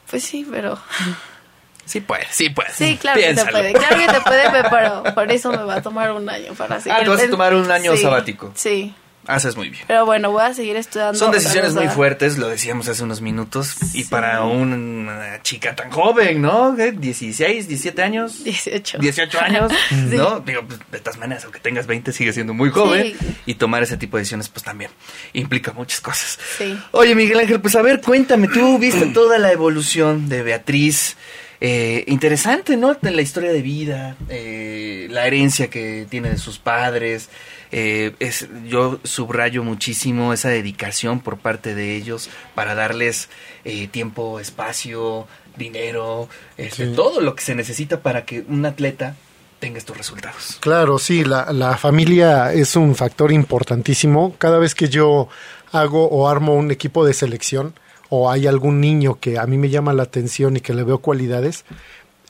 pues 0.09 0.23
sí 0.23 0.43
pero 0.49 0.79
Sí 1.85 2.01
puede, 2.01 2.25
sí 2.31 2.49
puede. 2.49 2.71
sí 2.73 2.97
claro 2.99 3.19
Piénsalo. 3.19 3.51
que 3.51 3.55
se 3.55 3.61
puede 3.61 3.73
claro 3.73 3.95
que 3.97 4.11
se 4.15 4.21
puede 4.21 4.69
pero 4.71 5.03
por 5.13 5.31
eso 5.31 5.51
me 5.51 5.63
va 5.63 5.75
a 5.75 5.81
tomar 5.83 6.13
un 6.13 6.27
año 6.27 6.53
para 6.55 6.81
seguir 6.81 6.97
Ah, 6.99 7.07
vas 7.07 7.21
a 7.21 7.29
tomar 7.29 7.53
un 7.53 7.69
año 7.69 7.95
Sí, 7.95 8.01
sabático. 8.01 8.51
sí 8.55 8.91
Haces 9.27 9.55
muy 9.55 9.69
bien. 9.69 9.83
pero 9.87 10.05
bueno 10.05 10.31
voy 10.31 10.43
a 10.43 10.53
seguir 10.53 10.75
estudiando 10.75 11.17
Son 11.17 11.31
decisiones 11.31 11.73
muy 11.73 11.87
fuertes, 11.87 12.37
lo 12.37 12.47
decíamos 12.47 12.87
hace 12.87 13.03
unos 13.03 13.21
minutos, 13.21 13.75
y 13.93 14.03
Sí. 14.03 14.09
para 14.09 14.43
una 14.43 15.41
chica 15.41 15.75
tan 15.75 15.89
joven, 15.91 16.41
¿no? 16.41 16.75
¿Qué? 16.75 16.91
16, 16.91 17.67
17 17.67 18.01
años, 18.03 18.43
18 18.43 18.97
18 18.99 19.39
años, 19.41 19.71
Sí. 19.89 19.95
¿no? 20.17 20.39
Digo, 20.41 20.63
pues, 20.67 20.79
de 20.91 20.99
todas 20.99 21.17
maneras, 21.17 21.43
aunque 21.43 21.59
tengas 21.59 21.87
20, 21.87 22.11
sigue 22.11 22.33
siendo 22.33 22.53
muy 22.53 22.69
joven, 22.69 23.15
Sí. 23.19 23.35
y 23.45 23.53
tomar 23.55 23.83
ese 23.83 23.97
tipo 23.97 24.17
de 24.17 24.21
decisiones, 24.21 24.49
pues 24.49 24.63
también 24.63 24.91
implica 25.33 25.73
muchas 25.73 26.01
cosas. 26.01 26.37
Sí. 26.57 26.77
Oye, 26.91 27.15
Miguel 27.15 27.39
Ángel, 27.39 27.59
pues 27.61 27.75
a 27.75 27.81
ver, 27.81 28.01
cuéntame, 28.01 28.47
tú 28.47 28.77
viste 28.77 29.05
toda 29.07 29.37
la 29.37 29.51
evolución 29.51 30.29
de 30.29 30.43
Beatriz. 30.43 31.17
Eh, 31.61 32.03
interesante, 32.07 32.75
¿no? 32.77 32.95
La 33.01 33.21
historia 33.21 33.51
de 33.53 33.61
vida, 33.61 34.15
eh, 34.29 35.07
la 35.09 35.25
herencia 35.27 35.69
que 35.69 36.05
tiene 36.09 36.29
de 36.29 36.37
sus 36.37 36.59
padres. 36.59 37.29
eh, 37.71 38.13
es, 38.19 38.47
yo 38.67 38.99
subrayo 39.03 39.63
muchísimo 39.63 40.31
esa 40.33 40.49
dedicación 40.49 41.19
por 41.19 41.37
parte 41.37 41.75
de 41.75 41.95
ellos 41.95 42.29
para 42.53 42.73
darles 42.75 43.27
eh, 43.65 43.87
tiempo, 43.87 44.39
espacio, 44.39 45.27
dinero, 45.57 46.29
este, 46.57 46.85
Sí. 46.89 46.93
todo 46.95 47.19
lo 47.21 47.35
que 47.35 47.43
se 47.43 47.55
necesita 47.55 48.01
para 48.01 48.23
que 48.25 48.45
un 48.47 48.65
atleta 48.65 49.15
tenga 49.59 49.77
estos 49.77 49.97
resultados. 49.97 50.57
Claro, 50.61 50.99
sí, 50.99 51.23
la, 51.25 51.51
la 51.51 51.75
familia 51.77 52.53
es 52.53 52.75
un 52.75 52.95
factor 52.95 53.31
importantísimo. 53.31 54.35
Cada 54.37 54.57
vez 54.59 54.75
que 54.75 54.87
yo 54.89 55.27
hago 55.71 56.07
o 56.09 56.27
armo 56.29 56.53
un 56.53 56.71
equipo 56.71 57.05
de 57.05 57.13
selección 57.13 57.73
o 58.09 58.29
hay 58.29 58.47
algún 58.47 58.81
niño 58.81 59.19
que 59.19 59.39
a 59.39 59.45
mí 59.45 59.57
me 59.57 59.69
llama 59.69 59.93
la 59.93 60.03
atención 60.03 60.57
y 60.57 60.61
que 60.61 60.73
le 60.73 60.83
veo 60.83 60.99
cualidades, 60.99 61.65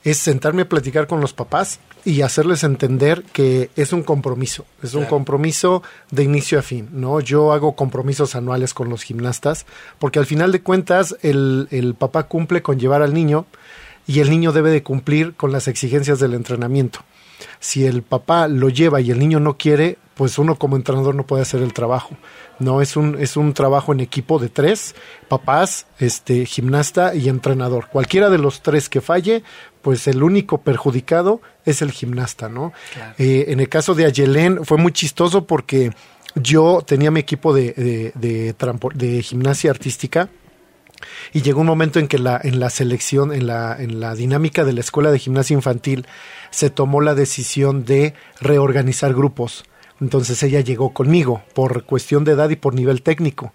es 0.04 0.20
sentarme 0.20 0.62
a 0.62 0.70
platicar 0.70 1.08
con 1.08 1.20
los 1.20 1.34
papás 1.34 1.80
y 2.06 2.22
hacerles 2.22 2.64
entender 2.64 3.24
que 3.34 3.72
es 3.76 3.92
un 3.92 4.04
compromiso, 4.04 4.66
es 4.84 4.94
un 4.94 5.06
compromiso 5.06 5.82
de 6.12 6.24
inicio 6.24 6.60
a 6.60 6.62
fin, 6.62 6.90
¿no? 6.92 7.20
Yo 7.20 7.52
hago 7.52 7.76
compromisos 7.76 8.36
anuales 8.36 8.76
con 8.76 8.88
los 8.88 9.02
gimnastas 9.02 9.66
porque 9.98 10.20
al 10.20 10.28
final 10.28 10.52
de 10.52 10.62
cuentas 10.62 11.18
el, 11.24 11.68
el 11.72 11.96
papá 11.96 12.28
cumple 12.28 12.62
con 12.62 12.80
llevar 12.80 13.02
al 13.02 13.16
niño 13.16 13.48
y 14.06 14.20
el 14.20 14.30
niño 14.30 14.52
debe 14.52 14.70
de 14.70 14.84
cumplir 14.84 15.34
con 15.34 15.52
las 15.52 15.68
exigencias 15.68 16.20
del 16.20 16.36
entrenamiento. 16.36 17.00
Si 17.60 17.86
el 17.86 18.04
papá 18.04 18.48
lo 18.48 18.70
lleva 18.70 19.02
y 19.02 19.10
el 19.10 19.18
niño 19.18 19.40
no 19.40 19.58
quiere, 19.58 19.98
pues 20.16 20.38
uno 20.38 20.56
como 20.56 20.78
entrenador 20.78 21.14
no 21.14 21.28
puede 21.28 21.42
hacer 21.42 21.62
el 21.62 21.74
trabajo. 21.74 22.16
No, 22.60 22.82
es 22.82 22.96
un, 22.96 23.18
es 23.22 23.36
un 23.36 23.54
trabajo 23.54 23.92
en 23.92 24.00
equipo 24.00 24.40
de 24.40 24.50
tres, 24.50 24.96
papás, 25.28 25.88
este, 26.00 26.46
gimnasta 26.46 27.14
y 27.16 27.28
entrenador. 27.28 27.90
Cualquiera 27.90 28.30
de 28.30 28.38
los 28.38 28.62
tres 28.62 28.88
que 28.88 29.02
falle, 29.02 29.44
pues 29.82 30.08
el 30.08 30.24
único 30.24 30.62
perjudicado 30.62 31.42
es 31.66 31.82
el 31.82 31.92
gimnasta, 31.92 32.48
¿no? 32.48 32.72
Eh, 33.18 33.46
en 33.50 33.60
el 33.60 33.68
caso 33.68 33.94
de 33.94 34.06
Ayelén 34.06 34.64
fue 34.64 34.78
muy 34.78 34.94
chistoso 34.94 35.46
porque 35.46 35.92
yo 36.36 36.82
tenía 36.86 37.12
mi 37.12 37.20
equipo 37.20 37.54
de, 37.54 37.74
de, 38.16 38.54
de, 38.56 39.22
gimnasia 39.22 39.72
artística 39.72 40.30
y 41.34 41.42
llegó 41.42 41.62
un 41.62 41.68
momento 41.68 42.00
en 42.00 42.08
que 42.08 42.20
la, 42.20 42.40
en 42.42 42.60
la 42.60 42.70
selección, 42.70 43.34
en 43.34 43.48
la, 43.48 43.76
en 43.78 44.00
la 44.00 44.16
dinámica 44.16 44.64
de 44.64 44.74
la 44.74 44.80
escuela 44.80 45.12
de 45.12 45.20
gimnasia 45.20 45.54
infantil, 45.54 46.08
se 46.52 46.70
tomó 46.70 47.02
la 47.02 47.16
decisión 47.16 47.86
de 47.86 48.14
reorganizar 48.40 49.14
grupos. 49.14 49.66
Entonces 50.02 50.42
ella 50.44 50.62
llegó 50.62 50.94
conmigo 50.94 51.44
por 51.54 51.84
cuestión 51.86 52.24
de 52.24 52.34
edad 52.34 52.50
y 52.50 52.56
por 52.56 52.74
nivel 52.74 53.02
técnico. 53.02 53.54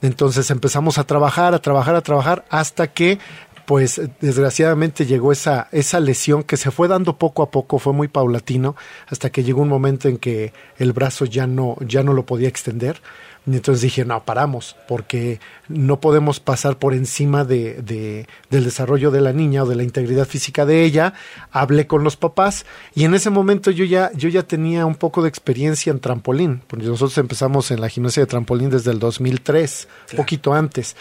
Entonces 0.00 0.50
empezamos 0.50 0.98
a 0.98 1.04
trabajar, 1.04 1.54
a 1.54 1.60
trabajar, 1.60 1.94
a 1.94 2.02
trabajar, 2.02 2.44
hasta 2.50 2.92
que, 2.92 3.18
pues, 3.66 4.00
desgraciadamente 4.20 5.06
llegó 5.06 5.32
esa, 5.32 5.68
esa 5.72 6.00
lesión 6.00 6.42
que 6.42 6.56
se 6.56 6.70
fue 6.70 6.88
dando 6.88 7.18
poco 7.18 7.42
a 7.42 7.50
poco, 7.50 7.78
fue 7.78 7.92
muy 7.92 8.08
paulatino, 8.08 8.76
hasta 9.06 9.30
que 9.30 9.42
llegó 9.44 9.62
un 9.62 9.68
momento 9.68 10.08
en 10.08 10.18
que 10.18 10.52
el 10.78 10.92
brazo 10.92 11.24
ya 11.24 11.46
no, 11.46 11.76
ya 11.80 12.02
no 12.02 12.12
lo 12.12 12.26
podía 12.26 12.48
extender. 12.48 13.00
Y 13.46 13.56
entonces 13.56 13.82
dije, 13.82 14.06
no, 14.06 14.24
paramos, 14.24 14.74
porque 14.88 15.38
no 15.68 16.00
podemos 16.00 16.40
pasar 16.40 16.78
por 16.78 16.94
encima 16.94 17.44
de, 17.44 17.82
de- 17.82 18.26
del 18.48 18.64
desarrollo 18.64 19.10
de 19.10 19.20
la 19.20 19.34
niña 19.34 19.64
o 19.64 19.66
de 19.66 19.76
la 19.76 19.82
integridad 19.82 20.26
física 20.26 20.64
de 20.64 20.82
ella. 20.82 21.12
Hablé 21.52 21.86
con 21.86 22.04
los 22.04 22.16
papás 22.16 22.64
y 22.94 23.04
en 23.04 23.12
ese 23.14 23.28
momento 23.28 23.70
yo 23.70 23.84
ya, 23.84 24.10
yo 24.14 24.30
ya 24.30 24.44
tenía 24.44 24.86
un 24.86 24.94
poco 24.94 25.20
de 25.22 25.28
experiencia 25.28 25.90
en 25.90 26.00
trampolín, 26.00 26.62
porque 26.66 26.86
nosotros 26.86 27.18
empezamos 27.18 27.70
en 27.70 27.82
la 27.82 27.90
gimnasia 27.90 28.22
de 28.22 28.26
trampolín 28.28 28.70
desde 28.70 28.92
el 28.92 28.98
2003, 28.98 29.88
poquito 30.16 30.54
antes. 30.54 30.96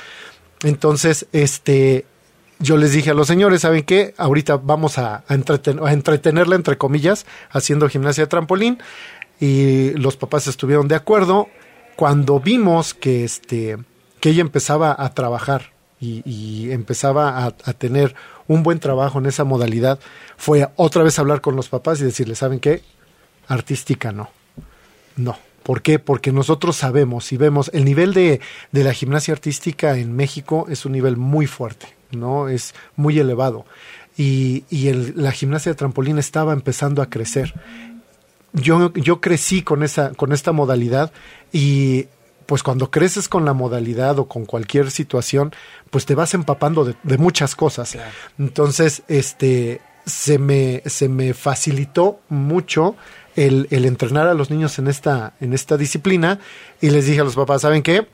Entonces, 0.63 1.27
este, 1.31 2.05
yo 2.59 2.75
les 2.77 2.91
dije 2.93 3.11
a 3.11 3.13
los 3.13 3.27
señores, 3.27 3.61
¿saben 3.61 3.83
qué? 3.83 4.13
Ahorita 4.17 4.57
vamos 4.57 4.97
a, 4.97 5.23
a 5.27 5.35
entreten- 5.35 5.85
a 5.87 5.93
entretenerla, 5.93 6.55
entre 6.55 6.77
comillas, 6.77 7.25
haciendo 7.51 7.87
gimnasia 7.89 8.25
de 8.25 8.27
trampolín. 8.29 8.79
Y 9.39 9.91
los 9.91 10.15
papás 10.15 10.47
estuvieron 10.47 10.87
de 10.87 10.95
acuerdo. 10.95 11.47
Cuando 11.95 12.39
vimos 12.39 12.93
que, 12.93 13.23
este, 13.23 13.77
que 14.19 14.29
ella 14.29 14.41
empezaba 14.41 14.95
a 14.97 15.13
trabajar 15.13 15.73
y, 15.99 16.71
empezaba 16.71 17.45
a, 17.45 17.73
tener 17.73 18.15
un 18.47 18.63
buen 18.63 18.79
trabajo 18.79 19.19
en 19.19 19.25
esa 19.25 19.43
modalidad, 19.43 19.99
fue 20.37 20.67
otra 20.75 21.03
vez 21.03 21.17
hablar 21.17 21.41
con 21.41 21.55
los 21.55 21.69
papás 21.69 22.01
y 22.01 22.03
decirles, 22.03 22.39
¿saben 22.39 22.59
qué? 22.59 22.81
Artística 23.47 24.11
no. 24.11 24.29
No. 25.15 25.37
¿Por 25.63 25.81
qué? 25.81 25.99
Porque 25.99 26.33
nosotros 26.33 26.75
sabemos 26.75 27.31
y 27.31 27.37
vemos 27.37 27.71
el 27.73 27.85
nivel 27.85 28.13
de, 28.13 28.41
de 28.73 28.83
la 28.83 28.93
gimnasia 28.93 29.33
artística 29.33 29.97
en 29.97 30.13
México 30.13 30.65
es 30.67 30.85
un 30.85 30.91
nivel 30.91 31.15
muy 31.15 31.47
fuerte, 31.47 31.95
¿no? 32.11 32.49
Es 32.49 32.75
muy 32.97 33.17
elevado. 33.17 33.65
Y, 34.17 34.65
y 34.69 34.91
la 34.91 35.31
gimnasia 35.31 35.71
de 35.71 35.77
trampolín 35.77 36.17
estaba 36.17 36.51
empezando 36.51 37.01
a 37.01 37.09
crecer. 37.09 37.53
Yo, 38.53 38.93
yo 38.93 39.19
crecí 39.19 39.63
con 39.63 39.83
esa, 39.83 40.13
con 40.13 40.31
esta 40.31 40.51
modalidad 40.51 41.11
y 41.51 42.07
pues 42.45 42.61
cuando 42.61 42.91
creces 42.91 43.27
con 43.27 43.45
la 43.45 43.53
modalidad 43.53 44.19
o 44.19 44.27
con 44.27 44.45
cualquier 44.45 44.91
situación, 44.91 45.53
pues 45.89 46.05
te 46.05 46.15
vas 46.15 46.33
empapando 46.33 46.85
de, 46.85 46.95
de 47.03 47.17
muchas 47.17 47.55
cosas. 47.55 47.97
Entonces, 48.37 49.03
este, 49.07 49.81
se 50.05 50.37
me, 50.37 50.83
se 50.85 51.09
me 51.09 51.33
facilitó 51.33 52.19
mucho 52.29 52.95
el, 53.35 53.67
el 53.71 53.85
entrenar 53.85 54.27
a 54.27 54.33
los 54.33 54.49
niños 54.49 54.77
en 54.79 54.87
esta, 54.87 55.33
en 55.39 55.53
esta 55.53 55.77
disciplina 55.77 56.39
y 56.81 56.89
les 56.89 57.05
dije 57.05 57.21
a 57.21 57.23
los 57.23 57.35
papás, 57.35 57.61
¿saben 57.61 57.81
qué? 57.81 58.07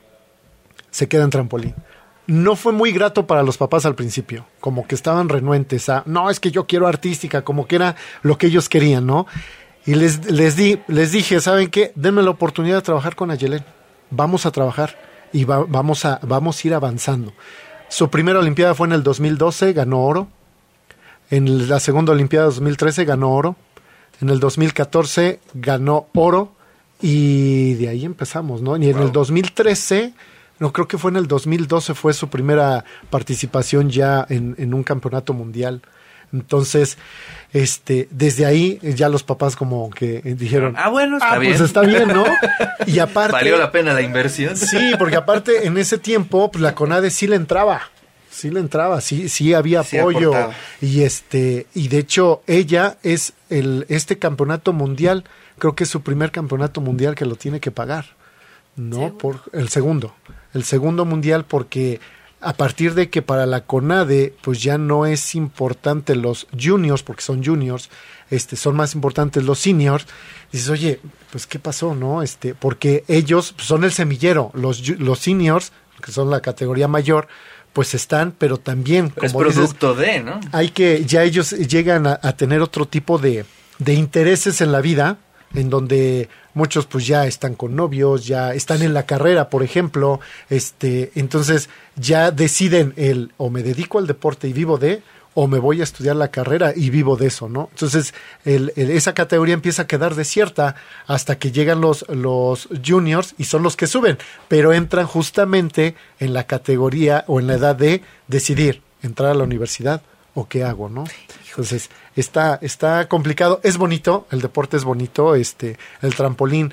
Se 0.90 1.08
queda 1.08 1.24
en 1.24 1.30
trampolín. 1.30 1.74
No 2.26 2.54
fue 2.54 2.72
muy 2.72 2.92
grato 2.92 3.26
para 3.26 3.42
los 3.42 3.58
papás 3.58 3.86
al 3.86 3.96
principio, 3.96 4.46
como 4.60 4.86
que 4.86 4.94
estaban 4.94 5.28
renuentes 5.28 5.88
a, 5.88 6.04
no, 6.06 6.30
es 6.30 6.38
que 6.38 6.52
yo 6.52 6.66
quiero 6.66 6.86
artística, 6.86 7.42
como 7.42 7.66
que 7.66 7.76
era 7.76 7.96
lo 8.22 8.38
que 8.38 8.46
ellos 8.46 8.68
querían, 8.68 9.04
¿no? 9.04 9.26
Y 9.86 9.94
les, 9.94 10.30
les, 10.30 10.56
di, 10.56 10.78
les 10.88 11.12
dije, 11.12 11.40
¿saben 11.40 11.68
qué? 11.70 11.92
Denme 11.94 12.22
la 12.22 12.30
oportunidad 12.30 12.76
de 12.76 12.82
trabajar 12.82 13.16
con 13.16 13.30
Ayelén. 13.30 13.64
Vamos 14.10 14.44
a 14.46 14.50
trabajar 14.50 14.96
y 15.32 15.44
va- 15.44 15.64
vamos, 15.66 16.04
a, 16.04 16.20
vamos 16.22 16.62
a 16.62 16.68
ir 16.68 16.74
avanzando. 16.74 17.32
Su 17.88 18.10
primera 18.10 18.38
Olimpiada 18.38 18.74
fue 18.74 18.86
en 18.86 18.92
el 18.92 19.02
2012, 19.02 19.72
ganó 19.72 20.00
oro. 20.04 20.28
En 21.30 21.68
la 21.68 21.80
segunda 21.80 22.12
Olimpiada 22.12 22.46
2013 22.46 23.04
ganó 23.04 23.30
oro. 23.32 23.56
En 24.20 24.28
el 24.28 24.38
2014 24.40 25.40
ganó 25.54 26.06
oro. 26.14 26.52
Y 27.00 27.74
de 27.74 27.88
ahí 27.88 28.04
empezamos, 28.04 28.60
¿no? 28.60 28.76
Y 28.76 28.90
en 28.90 28.98
el 28.98 29.10
2013, 29.12 30.12
no 30.58 30.70
creo 30.72 30.86
que 30.86 30.98
fue 30.98 31.10
en 31.10 31.16
el 31.16 31.26
2012, 31.26 31.94
fue 31.94 32.12
su 32.12 32.28
primera 32.28 32.84
participación 33.08 33.88
ya 33.88 34.26
en, 34.28 34.54
en 34.58 34.74
un 34.74 34.82
campeonato 34.82 35.32
mundial. 35.32 35.80
Entonces, 36.32 36.96
este, 37.52 38.06
desde 38.10 38.46
ahí 38.46 38.78
ya 38.82 39.08
los 39.08 39.22
papás 39.22 39.56
como 39.56 39.90
que 39.90 40.20
dijeron, 40.22 40.74
Ah, 40.78 40.88
bueno, 40.88 41.16
está 41.16 41.38
bien. 41.38 41.52
pues 41.54 41.62
está 41.64 41.80
bien, 41.82 42.08
¿no? 42.08 42.24
Y 42.86 42.98
aparte, 43.00 43.32
Valió 43.32 43.56
la 43.58 43.72
pena 43.72 43.92
la 43.92 44.02
inversión. 44.02 44.56
Sí, 44.56 44.92
porque 44.98 45.16
aparte 45.16 45.66
en 45.66 45.76
ese 45.76 45.98
tiempo 45.98 46.50
pues, 46.50 46.62
la 46.62 46.74
CONADE 46.74 47.10
sí 47.10 47.26
le 47.26 47.36
entraba. 47.36 47.82
Sí 48.30 48.48
le 48.50 48.60
entraba, 48.60 49.00
sí, 49.00 49.28
sí 49.28 49.54
había 49.54 49.82
Sí 49.82 49.98
apoyo. 49.98 50.30
aportaba. 50.32 50.54
y 50.80 51.02
este, 51.02 51.66
y 51.74 51.88
de 51.88 51.98
hecho, 51.98 52.42
ella 52.46 52.96
es 53.02 53.32
el, 53.50 53.84
este 53.88 54.18
campeonato 54.18 54.72
mundial, 54.72 55.24
creo 55.58 55.74
que 55.74 55.82
es 55.84 55.90
su 55.90 56.02
primer 56.02 56.30
campeonato 56.30 56.80
mundial 56.80 57.16
que 57.16 57.24
lo 57.26 57.34
tiene 57.34 57.58
que 57.60 57.72
pagar. 57.72 58.06
No, 58.76 59.18
por 59.18 59.40
el 59.52 59.68
segundo. 59.68 60.14
El 60.54 60.62
segundo 60.64 61.04
mundial 61.04 61.44
porque 61.44 62.00
a 62.40 62.54
partir 62.54 62.94
de 62.94 63.10
que 63.10 63.22
para 63.22 63.46
la 63.46 63.64
CONADE 63.64 64.34
pues 64.40 64.62
ya 64.62 64.78
no 64.78 65.06
es 65.06 65.34
importante 65.34 66.16
los 66.16 66.46
juniors 66.58 67.02
porque 67.02 67.22
son 67.22 67.44
juniors, 67.44 67.90
este 68.30 68.56
son 68.56 68.76
más 68.76 68.94
importantes 68.94 69.44
los 69.44 69.58
seniors. 69.58 70.06
Dices, 70.52 70.68
"Oye, 70.68 71.00
pues 71.30 71.46
qué 71.46 71.58
pasó, 71.58 71.94
¿no? 71.94 72.22
Este, 72.22 72.54
porque 72.54 73.04
ellos 73.08 73.54
son 73.58 73.84
el 73.84 73.92
semillero, 73.92 74.50
los 74.54 74.88
los 74.98 75.18
seniors, 75.18 75.72
que 76.02 76.12
son 76.12 76.30
la 76.30 76.40
categoría 76.40 76.88
mayor, 76.88 77.28
pues 77.72 77.94
están, 77.94 78.32
pero 78.36 78.56
también 78.56 79.10
Pero 79.10 79.26
es 79.26 79.32
como 79.32 79.44
dices, 79.44 79.58
producto 79.58 79.94
de, 79.94 80.20
¿no? 80.20 80.40
hay 80.52 80.70
que, 80.70 81.04
ya 81.04 81.22
ellos 81.22 81.50
llegan 81.50 82.06
a, 82.06 82.18
a 82.22 82.36
tener 82.36 82.62
otro 82.62 82.86
tipo 82.86 83.18
de, 83.18 83.44
de 83.78 83.94
intereses 83.94 84.60
en 84.60 84.72
la 84.72 84.80
vida, 84.80 85.18
en 85.54 85.70
donde 85.70 86.28
muchos 86.54 86.86
pues 86.86 87.06
ya 87.06 87.26
están 87.26 87.54
con 87.54 87.76
novios, 87.76 88.26
ya 88.26 88.54
están 88.54 88.82
en 88.82 88.94
la 88.94 89.04
carrera, 89.06 89.48
por 89.50 89.62
ejemplo, 89.62 90.20
este, 90.48 91.12
entonces 91.14 91.68
ya 91.96 92.30
deciden 92.30 92.92
el 92.96 93.32
o 93.36 93.50
me 93.50 93.62
dedico 93.62 93.98
al 93.98 94.06
deporte 94.06 94.48
y 94.48 94.52
vivo 94.52 94.78
de, 94.78 95.02
o 95.34 95.46
me 95.46 95.60
voy 95.60 95.80
a 95.80 95.84
estudiar 95.84 96.16
la 96.16 96.28
carrera 96.32 96.72
y 96.74 96.90
vivo 96.90 97.16
de 97.16 97.28
eso, 97.28 97.48
¿no? 97.48 97.68
Entonces, 97.72 98.14
el- 98.44 98.72
esa 98.76 99.14
categoría 99.14 99.54
empieza 99.54 99.82
a 99.82 99.86
quedar 99.86 100.16
desierta 100.16 100.74
hasta 101.06 101.38
que 101.38 101.52
llegan 101.52 101.80
los, 101.80 102.04
los 102.08 102.68
juniors 102.84 103.34
y 103.38 103.44
son 103.44 103.62
los 103.62 103.76
que 103.76 103.86
suben, 103.86 104.18
pero 104.48 104.72
entran 104.72 105.06
justamente 105.06 105.94
en 106.18 106.34
la 106.34 106.44
categoría 106.48 107.24
o 107.28 107.38
en 107.38 107.46
la 107.46 107.54
edad 107.54 107.76
de 107.76 108.02
decidir 108.26 108.82
entrar 109.02 109.30
a 109.30 109.34
la 109.34 109.44
universidad 109.44 110.02
o 110.40 110.48
qué 110.48 110.64
hago, 110.64 110.88
¿no? 110.88 111.04
Entonces, 111.48 111.90
está, 112.16 112.58
está 112.62 113.08
complicado, 113.08 113.60
es 113.62 113.76
bonito, 113.76 114.26
el 114.30 114.40
deporte 114.40 114.76
es 114.76 114.84
bonito, 114.84 115.34
este, 115.34 115.78
el 116.02 116.14
trampolín 116.14 116.72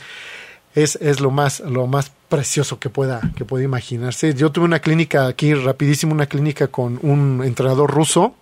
es, 0.76 0.96
es 1.02 1.20
lo 1.20 1.32
más, 1.32 1.60
lo 1.62 1.88
más 1.88 2.12
precioso 2.30 2.80
que 2.80 2.90
pueda, 2.90 3.22
que 3.36 3.46
pueda 3.46 3.64
imaginarse. 3.64 4.34
Yo 4.34 4.52
tuve 4.52 4.66
una 4.66 4.80
clínica 4.80 5.28
aquí, 5.28 5.54
rapidísimo, 5.54 6.14
una 6.14 6.28
clínica 6.28 6.68
con 6.68 7.00
un 7.02 7.42
entrenador 7.44 7.92
ruso, 7.92 8.36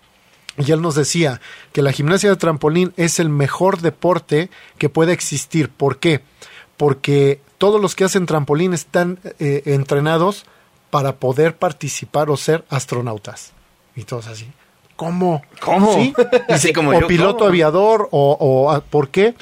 y 0.58 0.72
él 0.72 0.80
nos 0.80 0.94
decía 0.94 1.40
que 1.72 1.82
la 1.82 1.92
gimnasia 1.92 2.30
de 2.30 2.36
trampolín 2.36 2.92
es 2.96 3.18
el 3.18 3.28
mejor 3.28 3.80
deporte 3.80 4.50
que 4.78 4.88
puede 4.88 5.12
existir. 5.12 5.68
¿Por 5.68 5.98
qué? 5.98 6.22
Porque 6.76 7.40
todos 7.58 7.80
los 7.80 7.94
que 7.94 8.04
hacen 8.04 8.26
trampolín 8.26 8.72
están 8.72 9.18
eh, 9.38 9.62
entrenados 9.66 10.46
para 10.90 11.16
poder 11.16 11.56
participar 11.56 12.30
o 12.30 12.36
ser 12.36 12.64
astronautas. 12.70 13.52
Y 13.94 14.04
todos 14.04 14.28
así. 14.28 14.46
¿Cómo? 14.96 15.42
¿Cómo? 15.60 15.94
¿Sí? 15.94 16.14
Así 16.48 16.72
como 16.72 16.90
o 16.90 17.00
yo, 17.00 17.06
piloto 17.06 17.38
¿cómo? 17.38 17.48
aviador 17.48 18.08
o, 18.10 18.36
o 18.40 18.70
ah, 18.70 18.82
¿por 18.82 19.10
qué? 19.10 19.34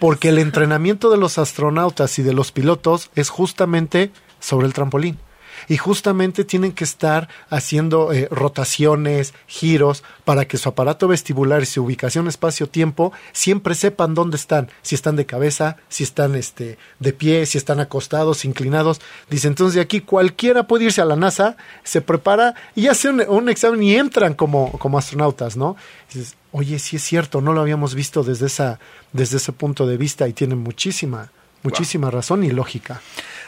Porque 0.00 0.30
el 0.30 0.38
entrenamiento 0.38 1.10
de 1.10 1.18
los 1.18 1.38
astronautas 1.38 2.18
y 2.18 2.22
de 2.22 2.32
los 2.32 2.52
pilotos 2.52 3.10
es 3.14 3.28
justamente 3.28 4.10
sobre 4.40 4.66
el 4.66 4.72
trampolín. 4.72 5.18
Y 5.68 5.76
justamente 5.76 6.44
tienen 6.44 6.72
que 6.72 6.84
estar 6.84 7.28
haciendo 7.48 8.12
eh, 8.12 8.28
rotaciones, 8.30 9.34
giros, 9.46 10.02
para 10.24 10.46
que 10.46 10.58
su 10.58 10.68
aparato 10.68 11.08
vestibular 11.08 11.62
y 11.62 11.66
su 11.66 11.82
ubicación 11.82 12.28
espacio-tiempo 12.28 13.12
siempre 13.32 13.74
sepan 13.74 14.14
dónde 14.14 14.36
están. 14.36 14.70
Si 14.82 14.94
están 14.94 15.16
de 15.16 15.26
cabeza, 15.26 15.76
si 15.88 16.04
están 16.04 16.34
este, 16.34 16.78
de 16.98 17.12
pie, 17.12 17.46
si 17.46 17.58
están 17.58 17.80
acostados, 17.80 18.44
inclinados. 18.44 19.00
Dice, 19.30 19.48
entonces 19.48 19.74
de 19.74 19.80
aquí 19.80 20.00
cualquiera 20.00 20.66
puede 20.66 20.84
irse 20.84 21.00
a 21.00 21.04
la 21.04 21.16
NASA, 21.16 21.56
se 21.82 22.00
prepara 22.00 22.54
y 22.74 22.88
hace 22.88 23.08
un, 23.08 23.22
un 23.28 23.48
examen 23.48 23.82
y 23.82 23.96
entran 23.96 24.34
como, 24.34 24.72
como 24.78 24.98
astronautas, 24.98 25.56
¿no? 25.56 25.76
Dices, 26.12 26.36
oye, 26.52 26.78
sí 26.78 26.96
es 26.96 27.02
cierto, 27.02 27.40
no 27.40 27.52
lo 27.52 27.60
habíamos 27.60 27.94
visto 27.94 28.22
desde, 28.22 28.46
esa, 28.46 28.78
desde 29.12 29.38
ese 29.38 29.52
punto 29.52 29.86
de 29.86 29.96
vista 29.96 30.28
y 30.28 30.32
tiene 30.32 30.54
muchísima, 30.54 31.32
muchísima 31.62 32.10
razón 32.10 32.44
y 32.44 32.50
lógica. 32.50 33.00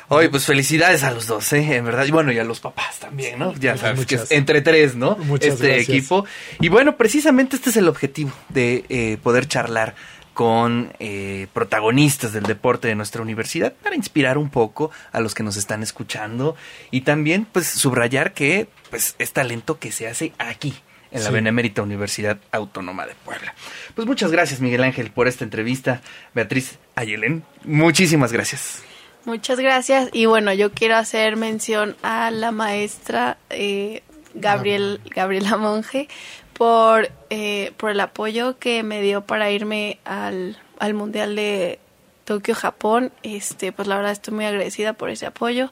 Oye, 0.08 0.28
pues 0.28 0.44
felicidades 0.46 1.02
a 1.02 1.10
los 1.10 1.26
dos, 1.26 1.52
¿eh? 1.52 1.76
En 1.76 1.84
verdad. 1.84 2.04
Y 2.06 2.10
bueno, 2.12 2.30
y 2.32 2.38
a 2.38 2.44
los 2.44 2.60
papás 2.60 2.98
también, 3.00 3.38
¿no? 3.38 3.54
Ya 3.54 3.76
sabes 3.76 4.06
que 4.06 4.14
es 4.14 4.20
Muchas. 4.22 4.30
entre 4.32 4.60
tres, 4.62 4.94
¿no? 4.94 5.16
Muchas 5.16 5.54
este 5.54 5.66
gracias. 5.68 5.88
equipo. 5.88 6.24
Y 6.60 6.68
bueno, 6.68 6.96
precisamente 6.96 7.56
este 7.56 7.70
es 7.70 7.76
el 7.76 7.88
objetivo 7.88 8.30
de 8.48 8.84
eh, 8.88 9.18
poder 9.22 9.48
charlar 9.48 9.94
con 10.32 10.92
eh, 11.00 11.46
protagonistas 11.54 12.32
del 12.32 12.44
deporte 12.44 12.86
de 12.88 12.94
nuestra 12.94 13.22
universidad 13.22 13.72
para 13.82 13.96
inspirar 13.96 14.36
un 14.38 14.50
poco 14.50 14.90
a 15.10 15.20
los 15.20 15.34
que 15.34 15.42
nos 15.42 15.56
están 15.56 15.82
escuchando 15.82 16.56
y 16.90 17.00
también 17.00 17.46
pues 17.50 17.66
subrayar 17.66 18.34
que 18.34 18.68
pues 18.90 19.16
es 19.18 19.32
talento 19.32 19.78
que 19.78 19.92
se 19.92 20.06
hace 20.08 20.32
aquí 20.38 20.74
en 21.10 21.22
la 21.22 21.28
Sí. 21.28 21.32
Benemérita 21.32 21.80
Universidad 21.80 22.36
Autónoma 22.52 23.06
de 23.06 23.14
Puebla. 23.24 23.54
Pues 23.94 24.06
muchas 24.06 24.30
gracias 24.30 24.60
Miguel 24.60 24.84
Ángel 24.84 25.10
por 25.10 25.26
esta 25.26 25.42
entrevista. 25.42 26.02
Beatriz 26.34 26.78
Ayelén, 26.96 27.42
muchísimas 27.64 28.30
gracias. 28.30 28.82
Muchas 29.26 29.58
gracias. 29.60 30.08
Y 30.12 30.24
bueno, 30.26 30.52
yo 30.54 30.72
quiero 30.72 30.96
hacer 30.96 31.36
mención 31.36 31.96
a 32.02 32.30
la 32.30 32.52
maestra 32.52 33.36
eh, 33.50 34.02
Gabriel, 34.34 35.00
Gabriela 35.14 35.56
Monge 35.58 36.08
por, 36.54 37.10
eh, 37.28 37.72
por 37.76 37.90
el 37.90 38.00
apoyo 38.00 38.58
que 38.58 38.82
me 38.82 39.02
dio 39.02 39.22
para 39.26 39.50
irme 39.50 39.98
al, 40.04 40.56
al 40.78 40.94
Mundial 40.94 41.36
de 41.36 41.80
Tokio, 42.24 42.54
Japón. 42.54 43.12
Este, 43.24 43.72
pues 43.72 43.88
la 43.88 43.96
verdad 43.96 44.12
estoy 44.12 44.32
muy 44.32 44.44
agradecida 44.46 44.92
por 44.94 45.10
ese 45.10 45.26
apoyo. 45.26 45.70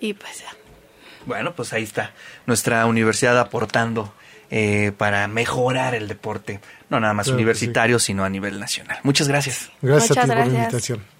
Y 0.00 0.14
pues 0.14 0.40
ya. 0.40 0.48
Bueno, 1.26 1.54
pues 1.54 1.72
ahí 1.74 1.82
está 1.82 2.12
nuestra 2.46 2.86
universidad 2.86 3.38
aportando 3.38 4.12
eh, 4.50 4.92
para 4.96 5.26
mejorar 5.28 5.94
el 5.94 6.08
deporte, 6.08 6.60
no 6.88 6.98
nada 7.00 7.12
más 7.14 7.26
Claro 7.26 7.36
que 7.36 7.42
sí. 7.42 7.42
universitario, 7.44 7.98
sino 7.98 8.24
a 8.24 8.28
nivel 8.30 8.58
nacional. 8.58 8.98
Muchas 9.02 9.28
gracias. 9.28 9.70
Gracias 9.82 10.10
a 10.16 10.20
Muchas 10.20 10.24
ti 10.24 10.28
por 10.28 10.28
la 10.28 10.34
gracias. 10.44 10.62
invitación. 10.62 11.15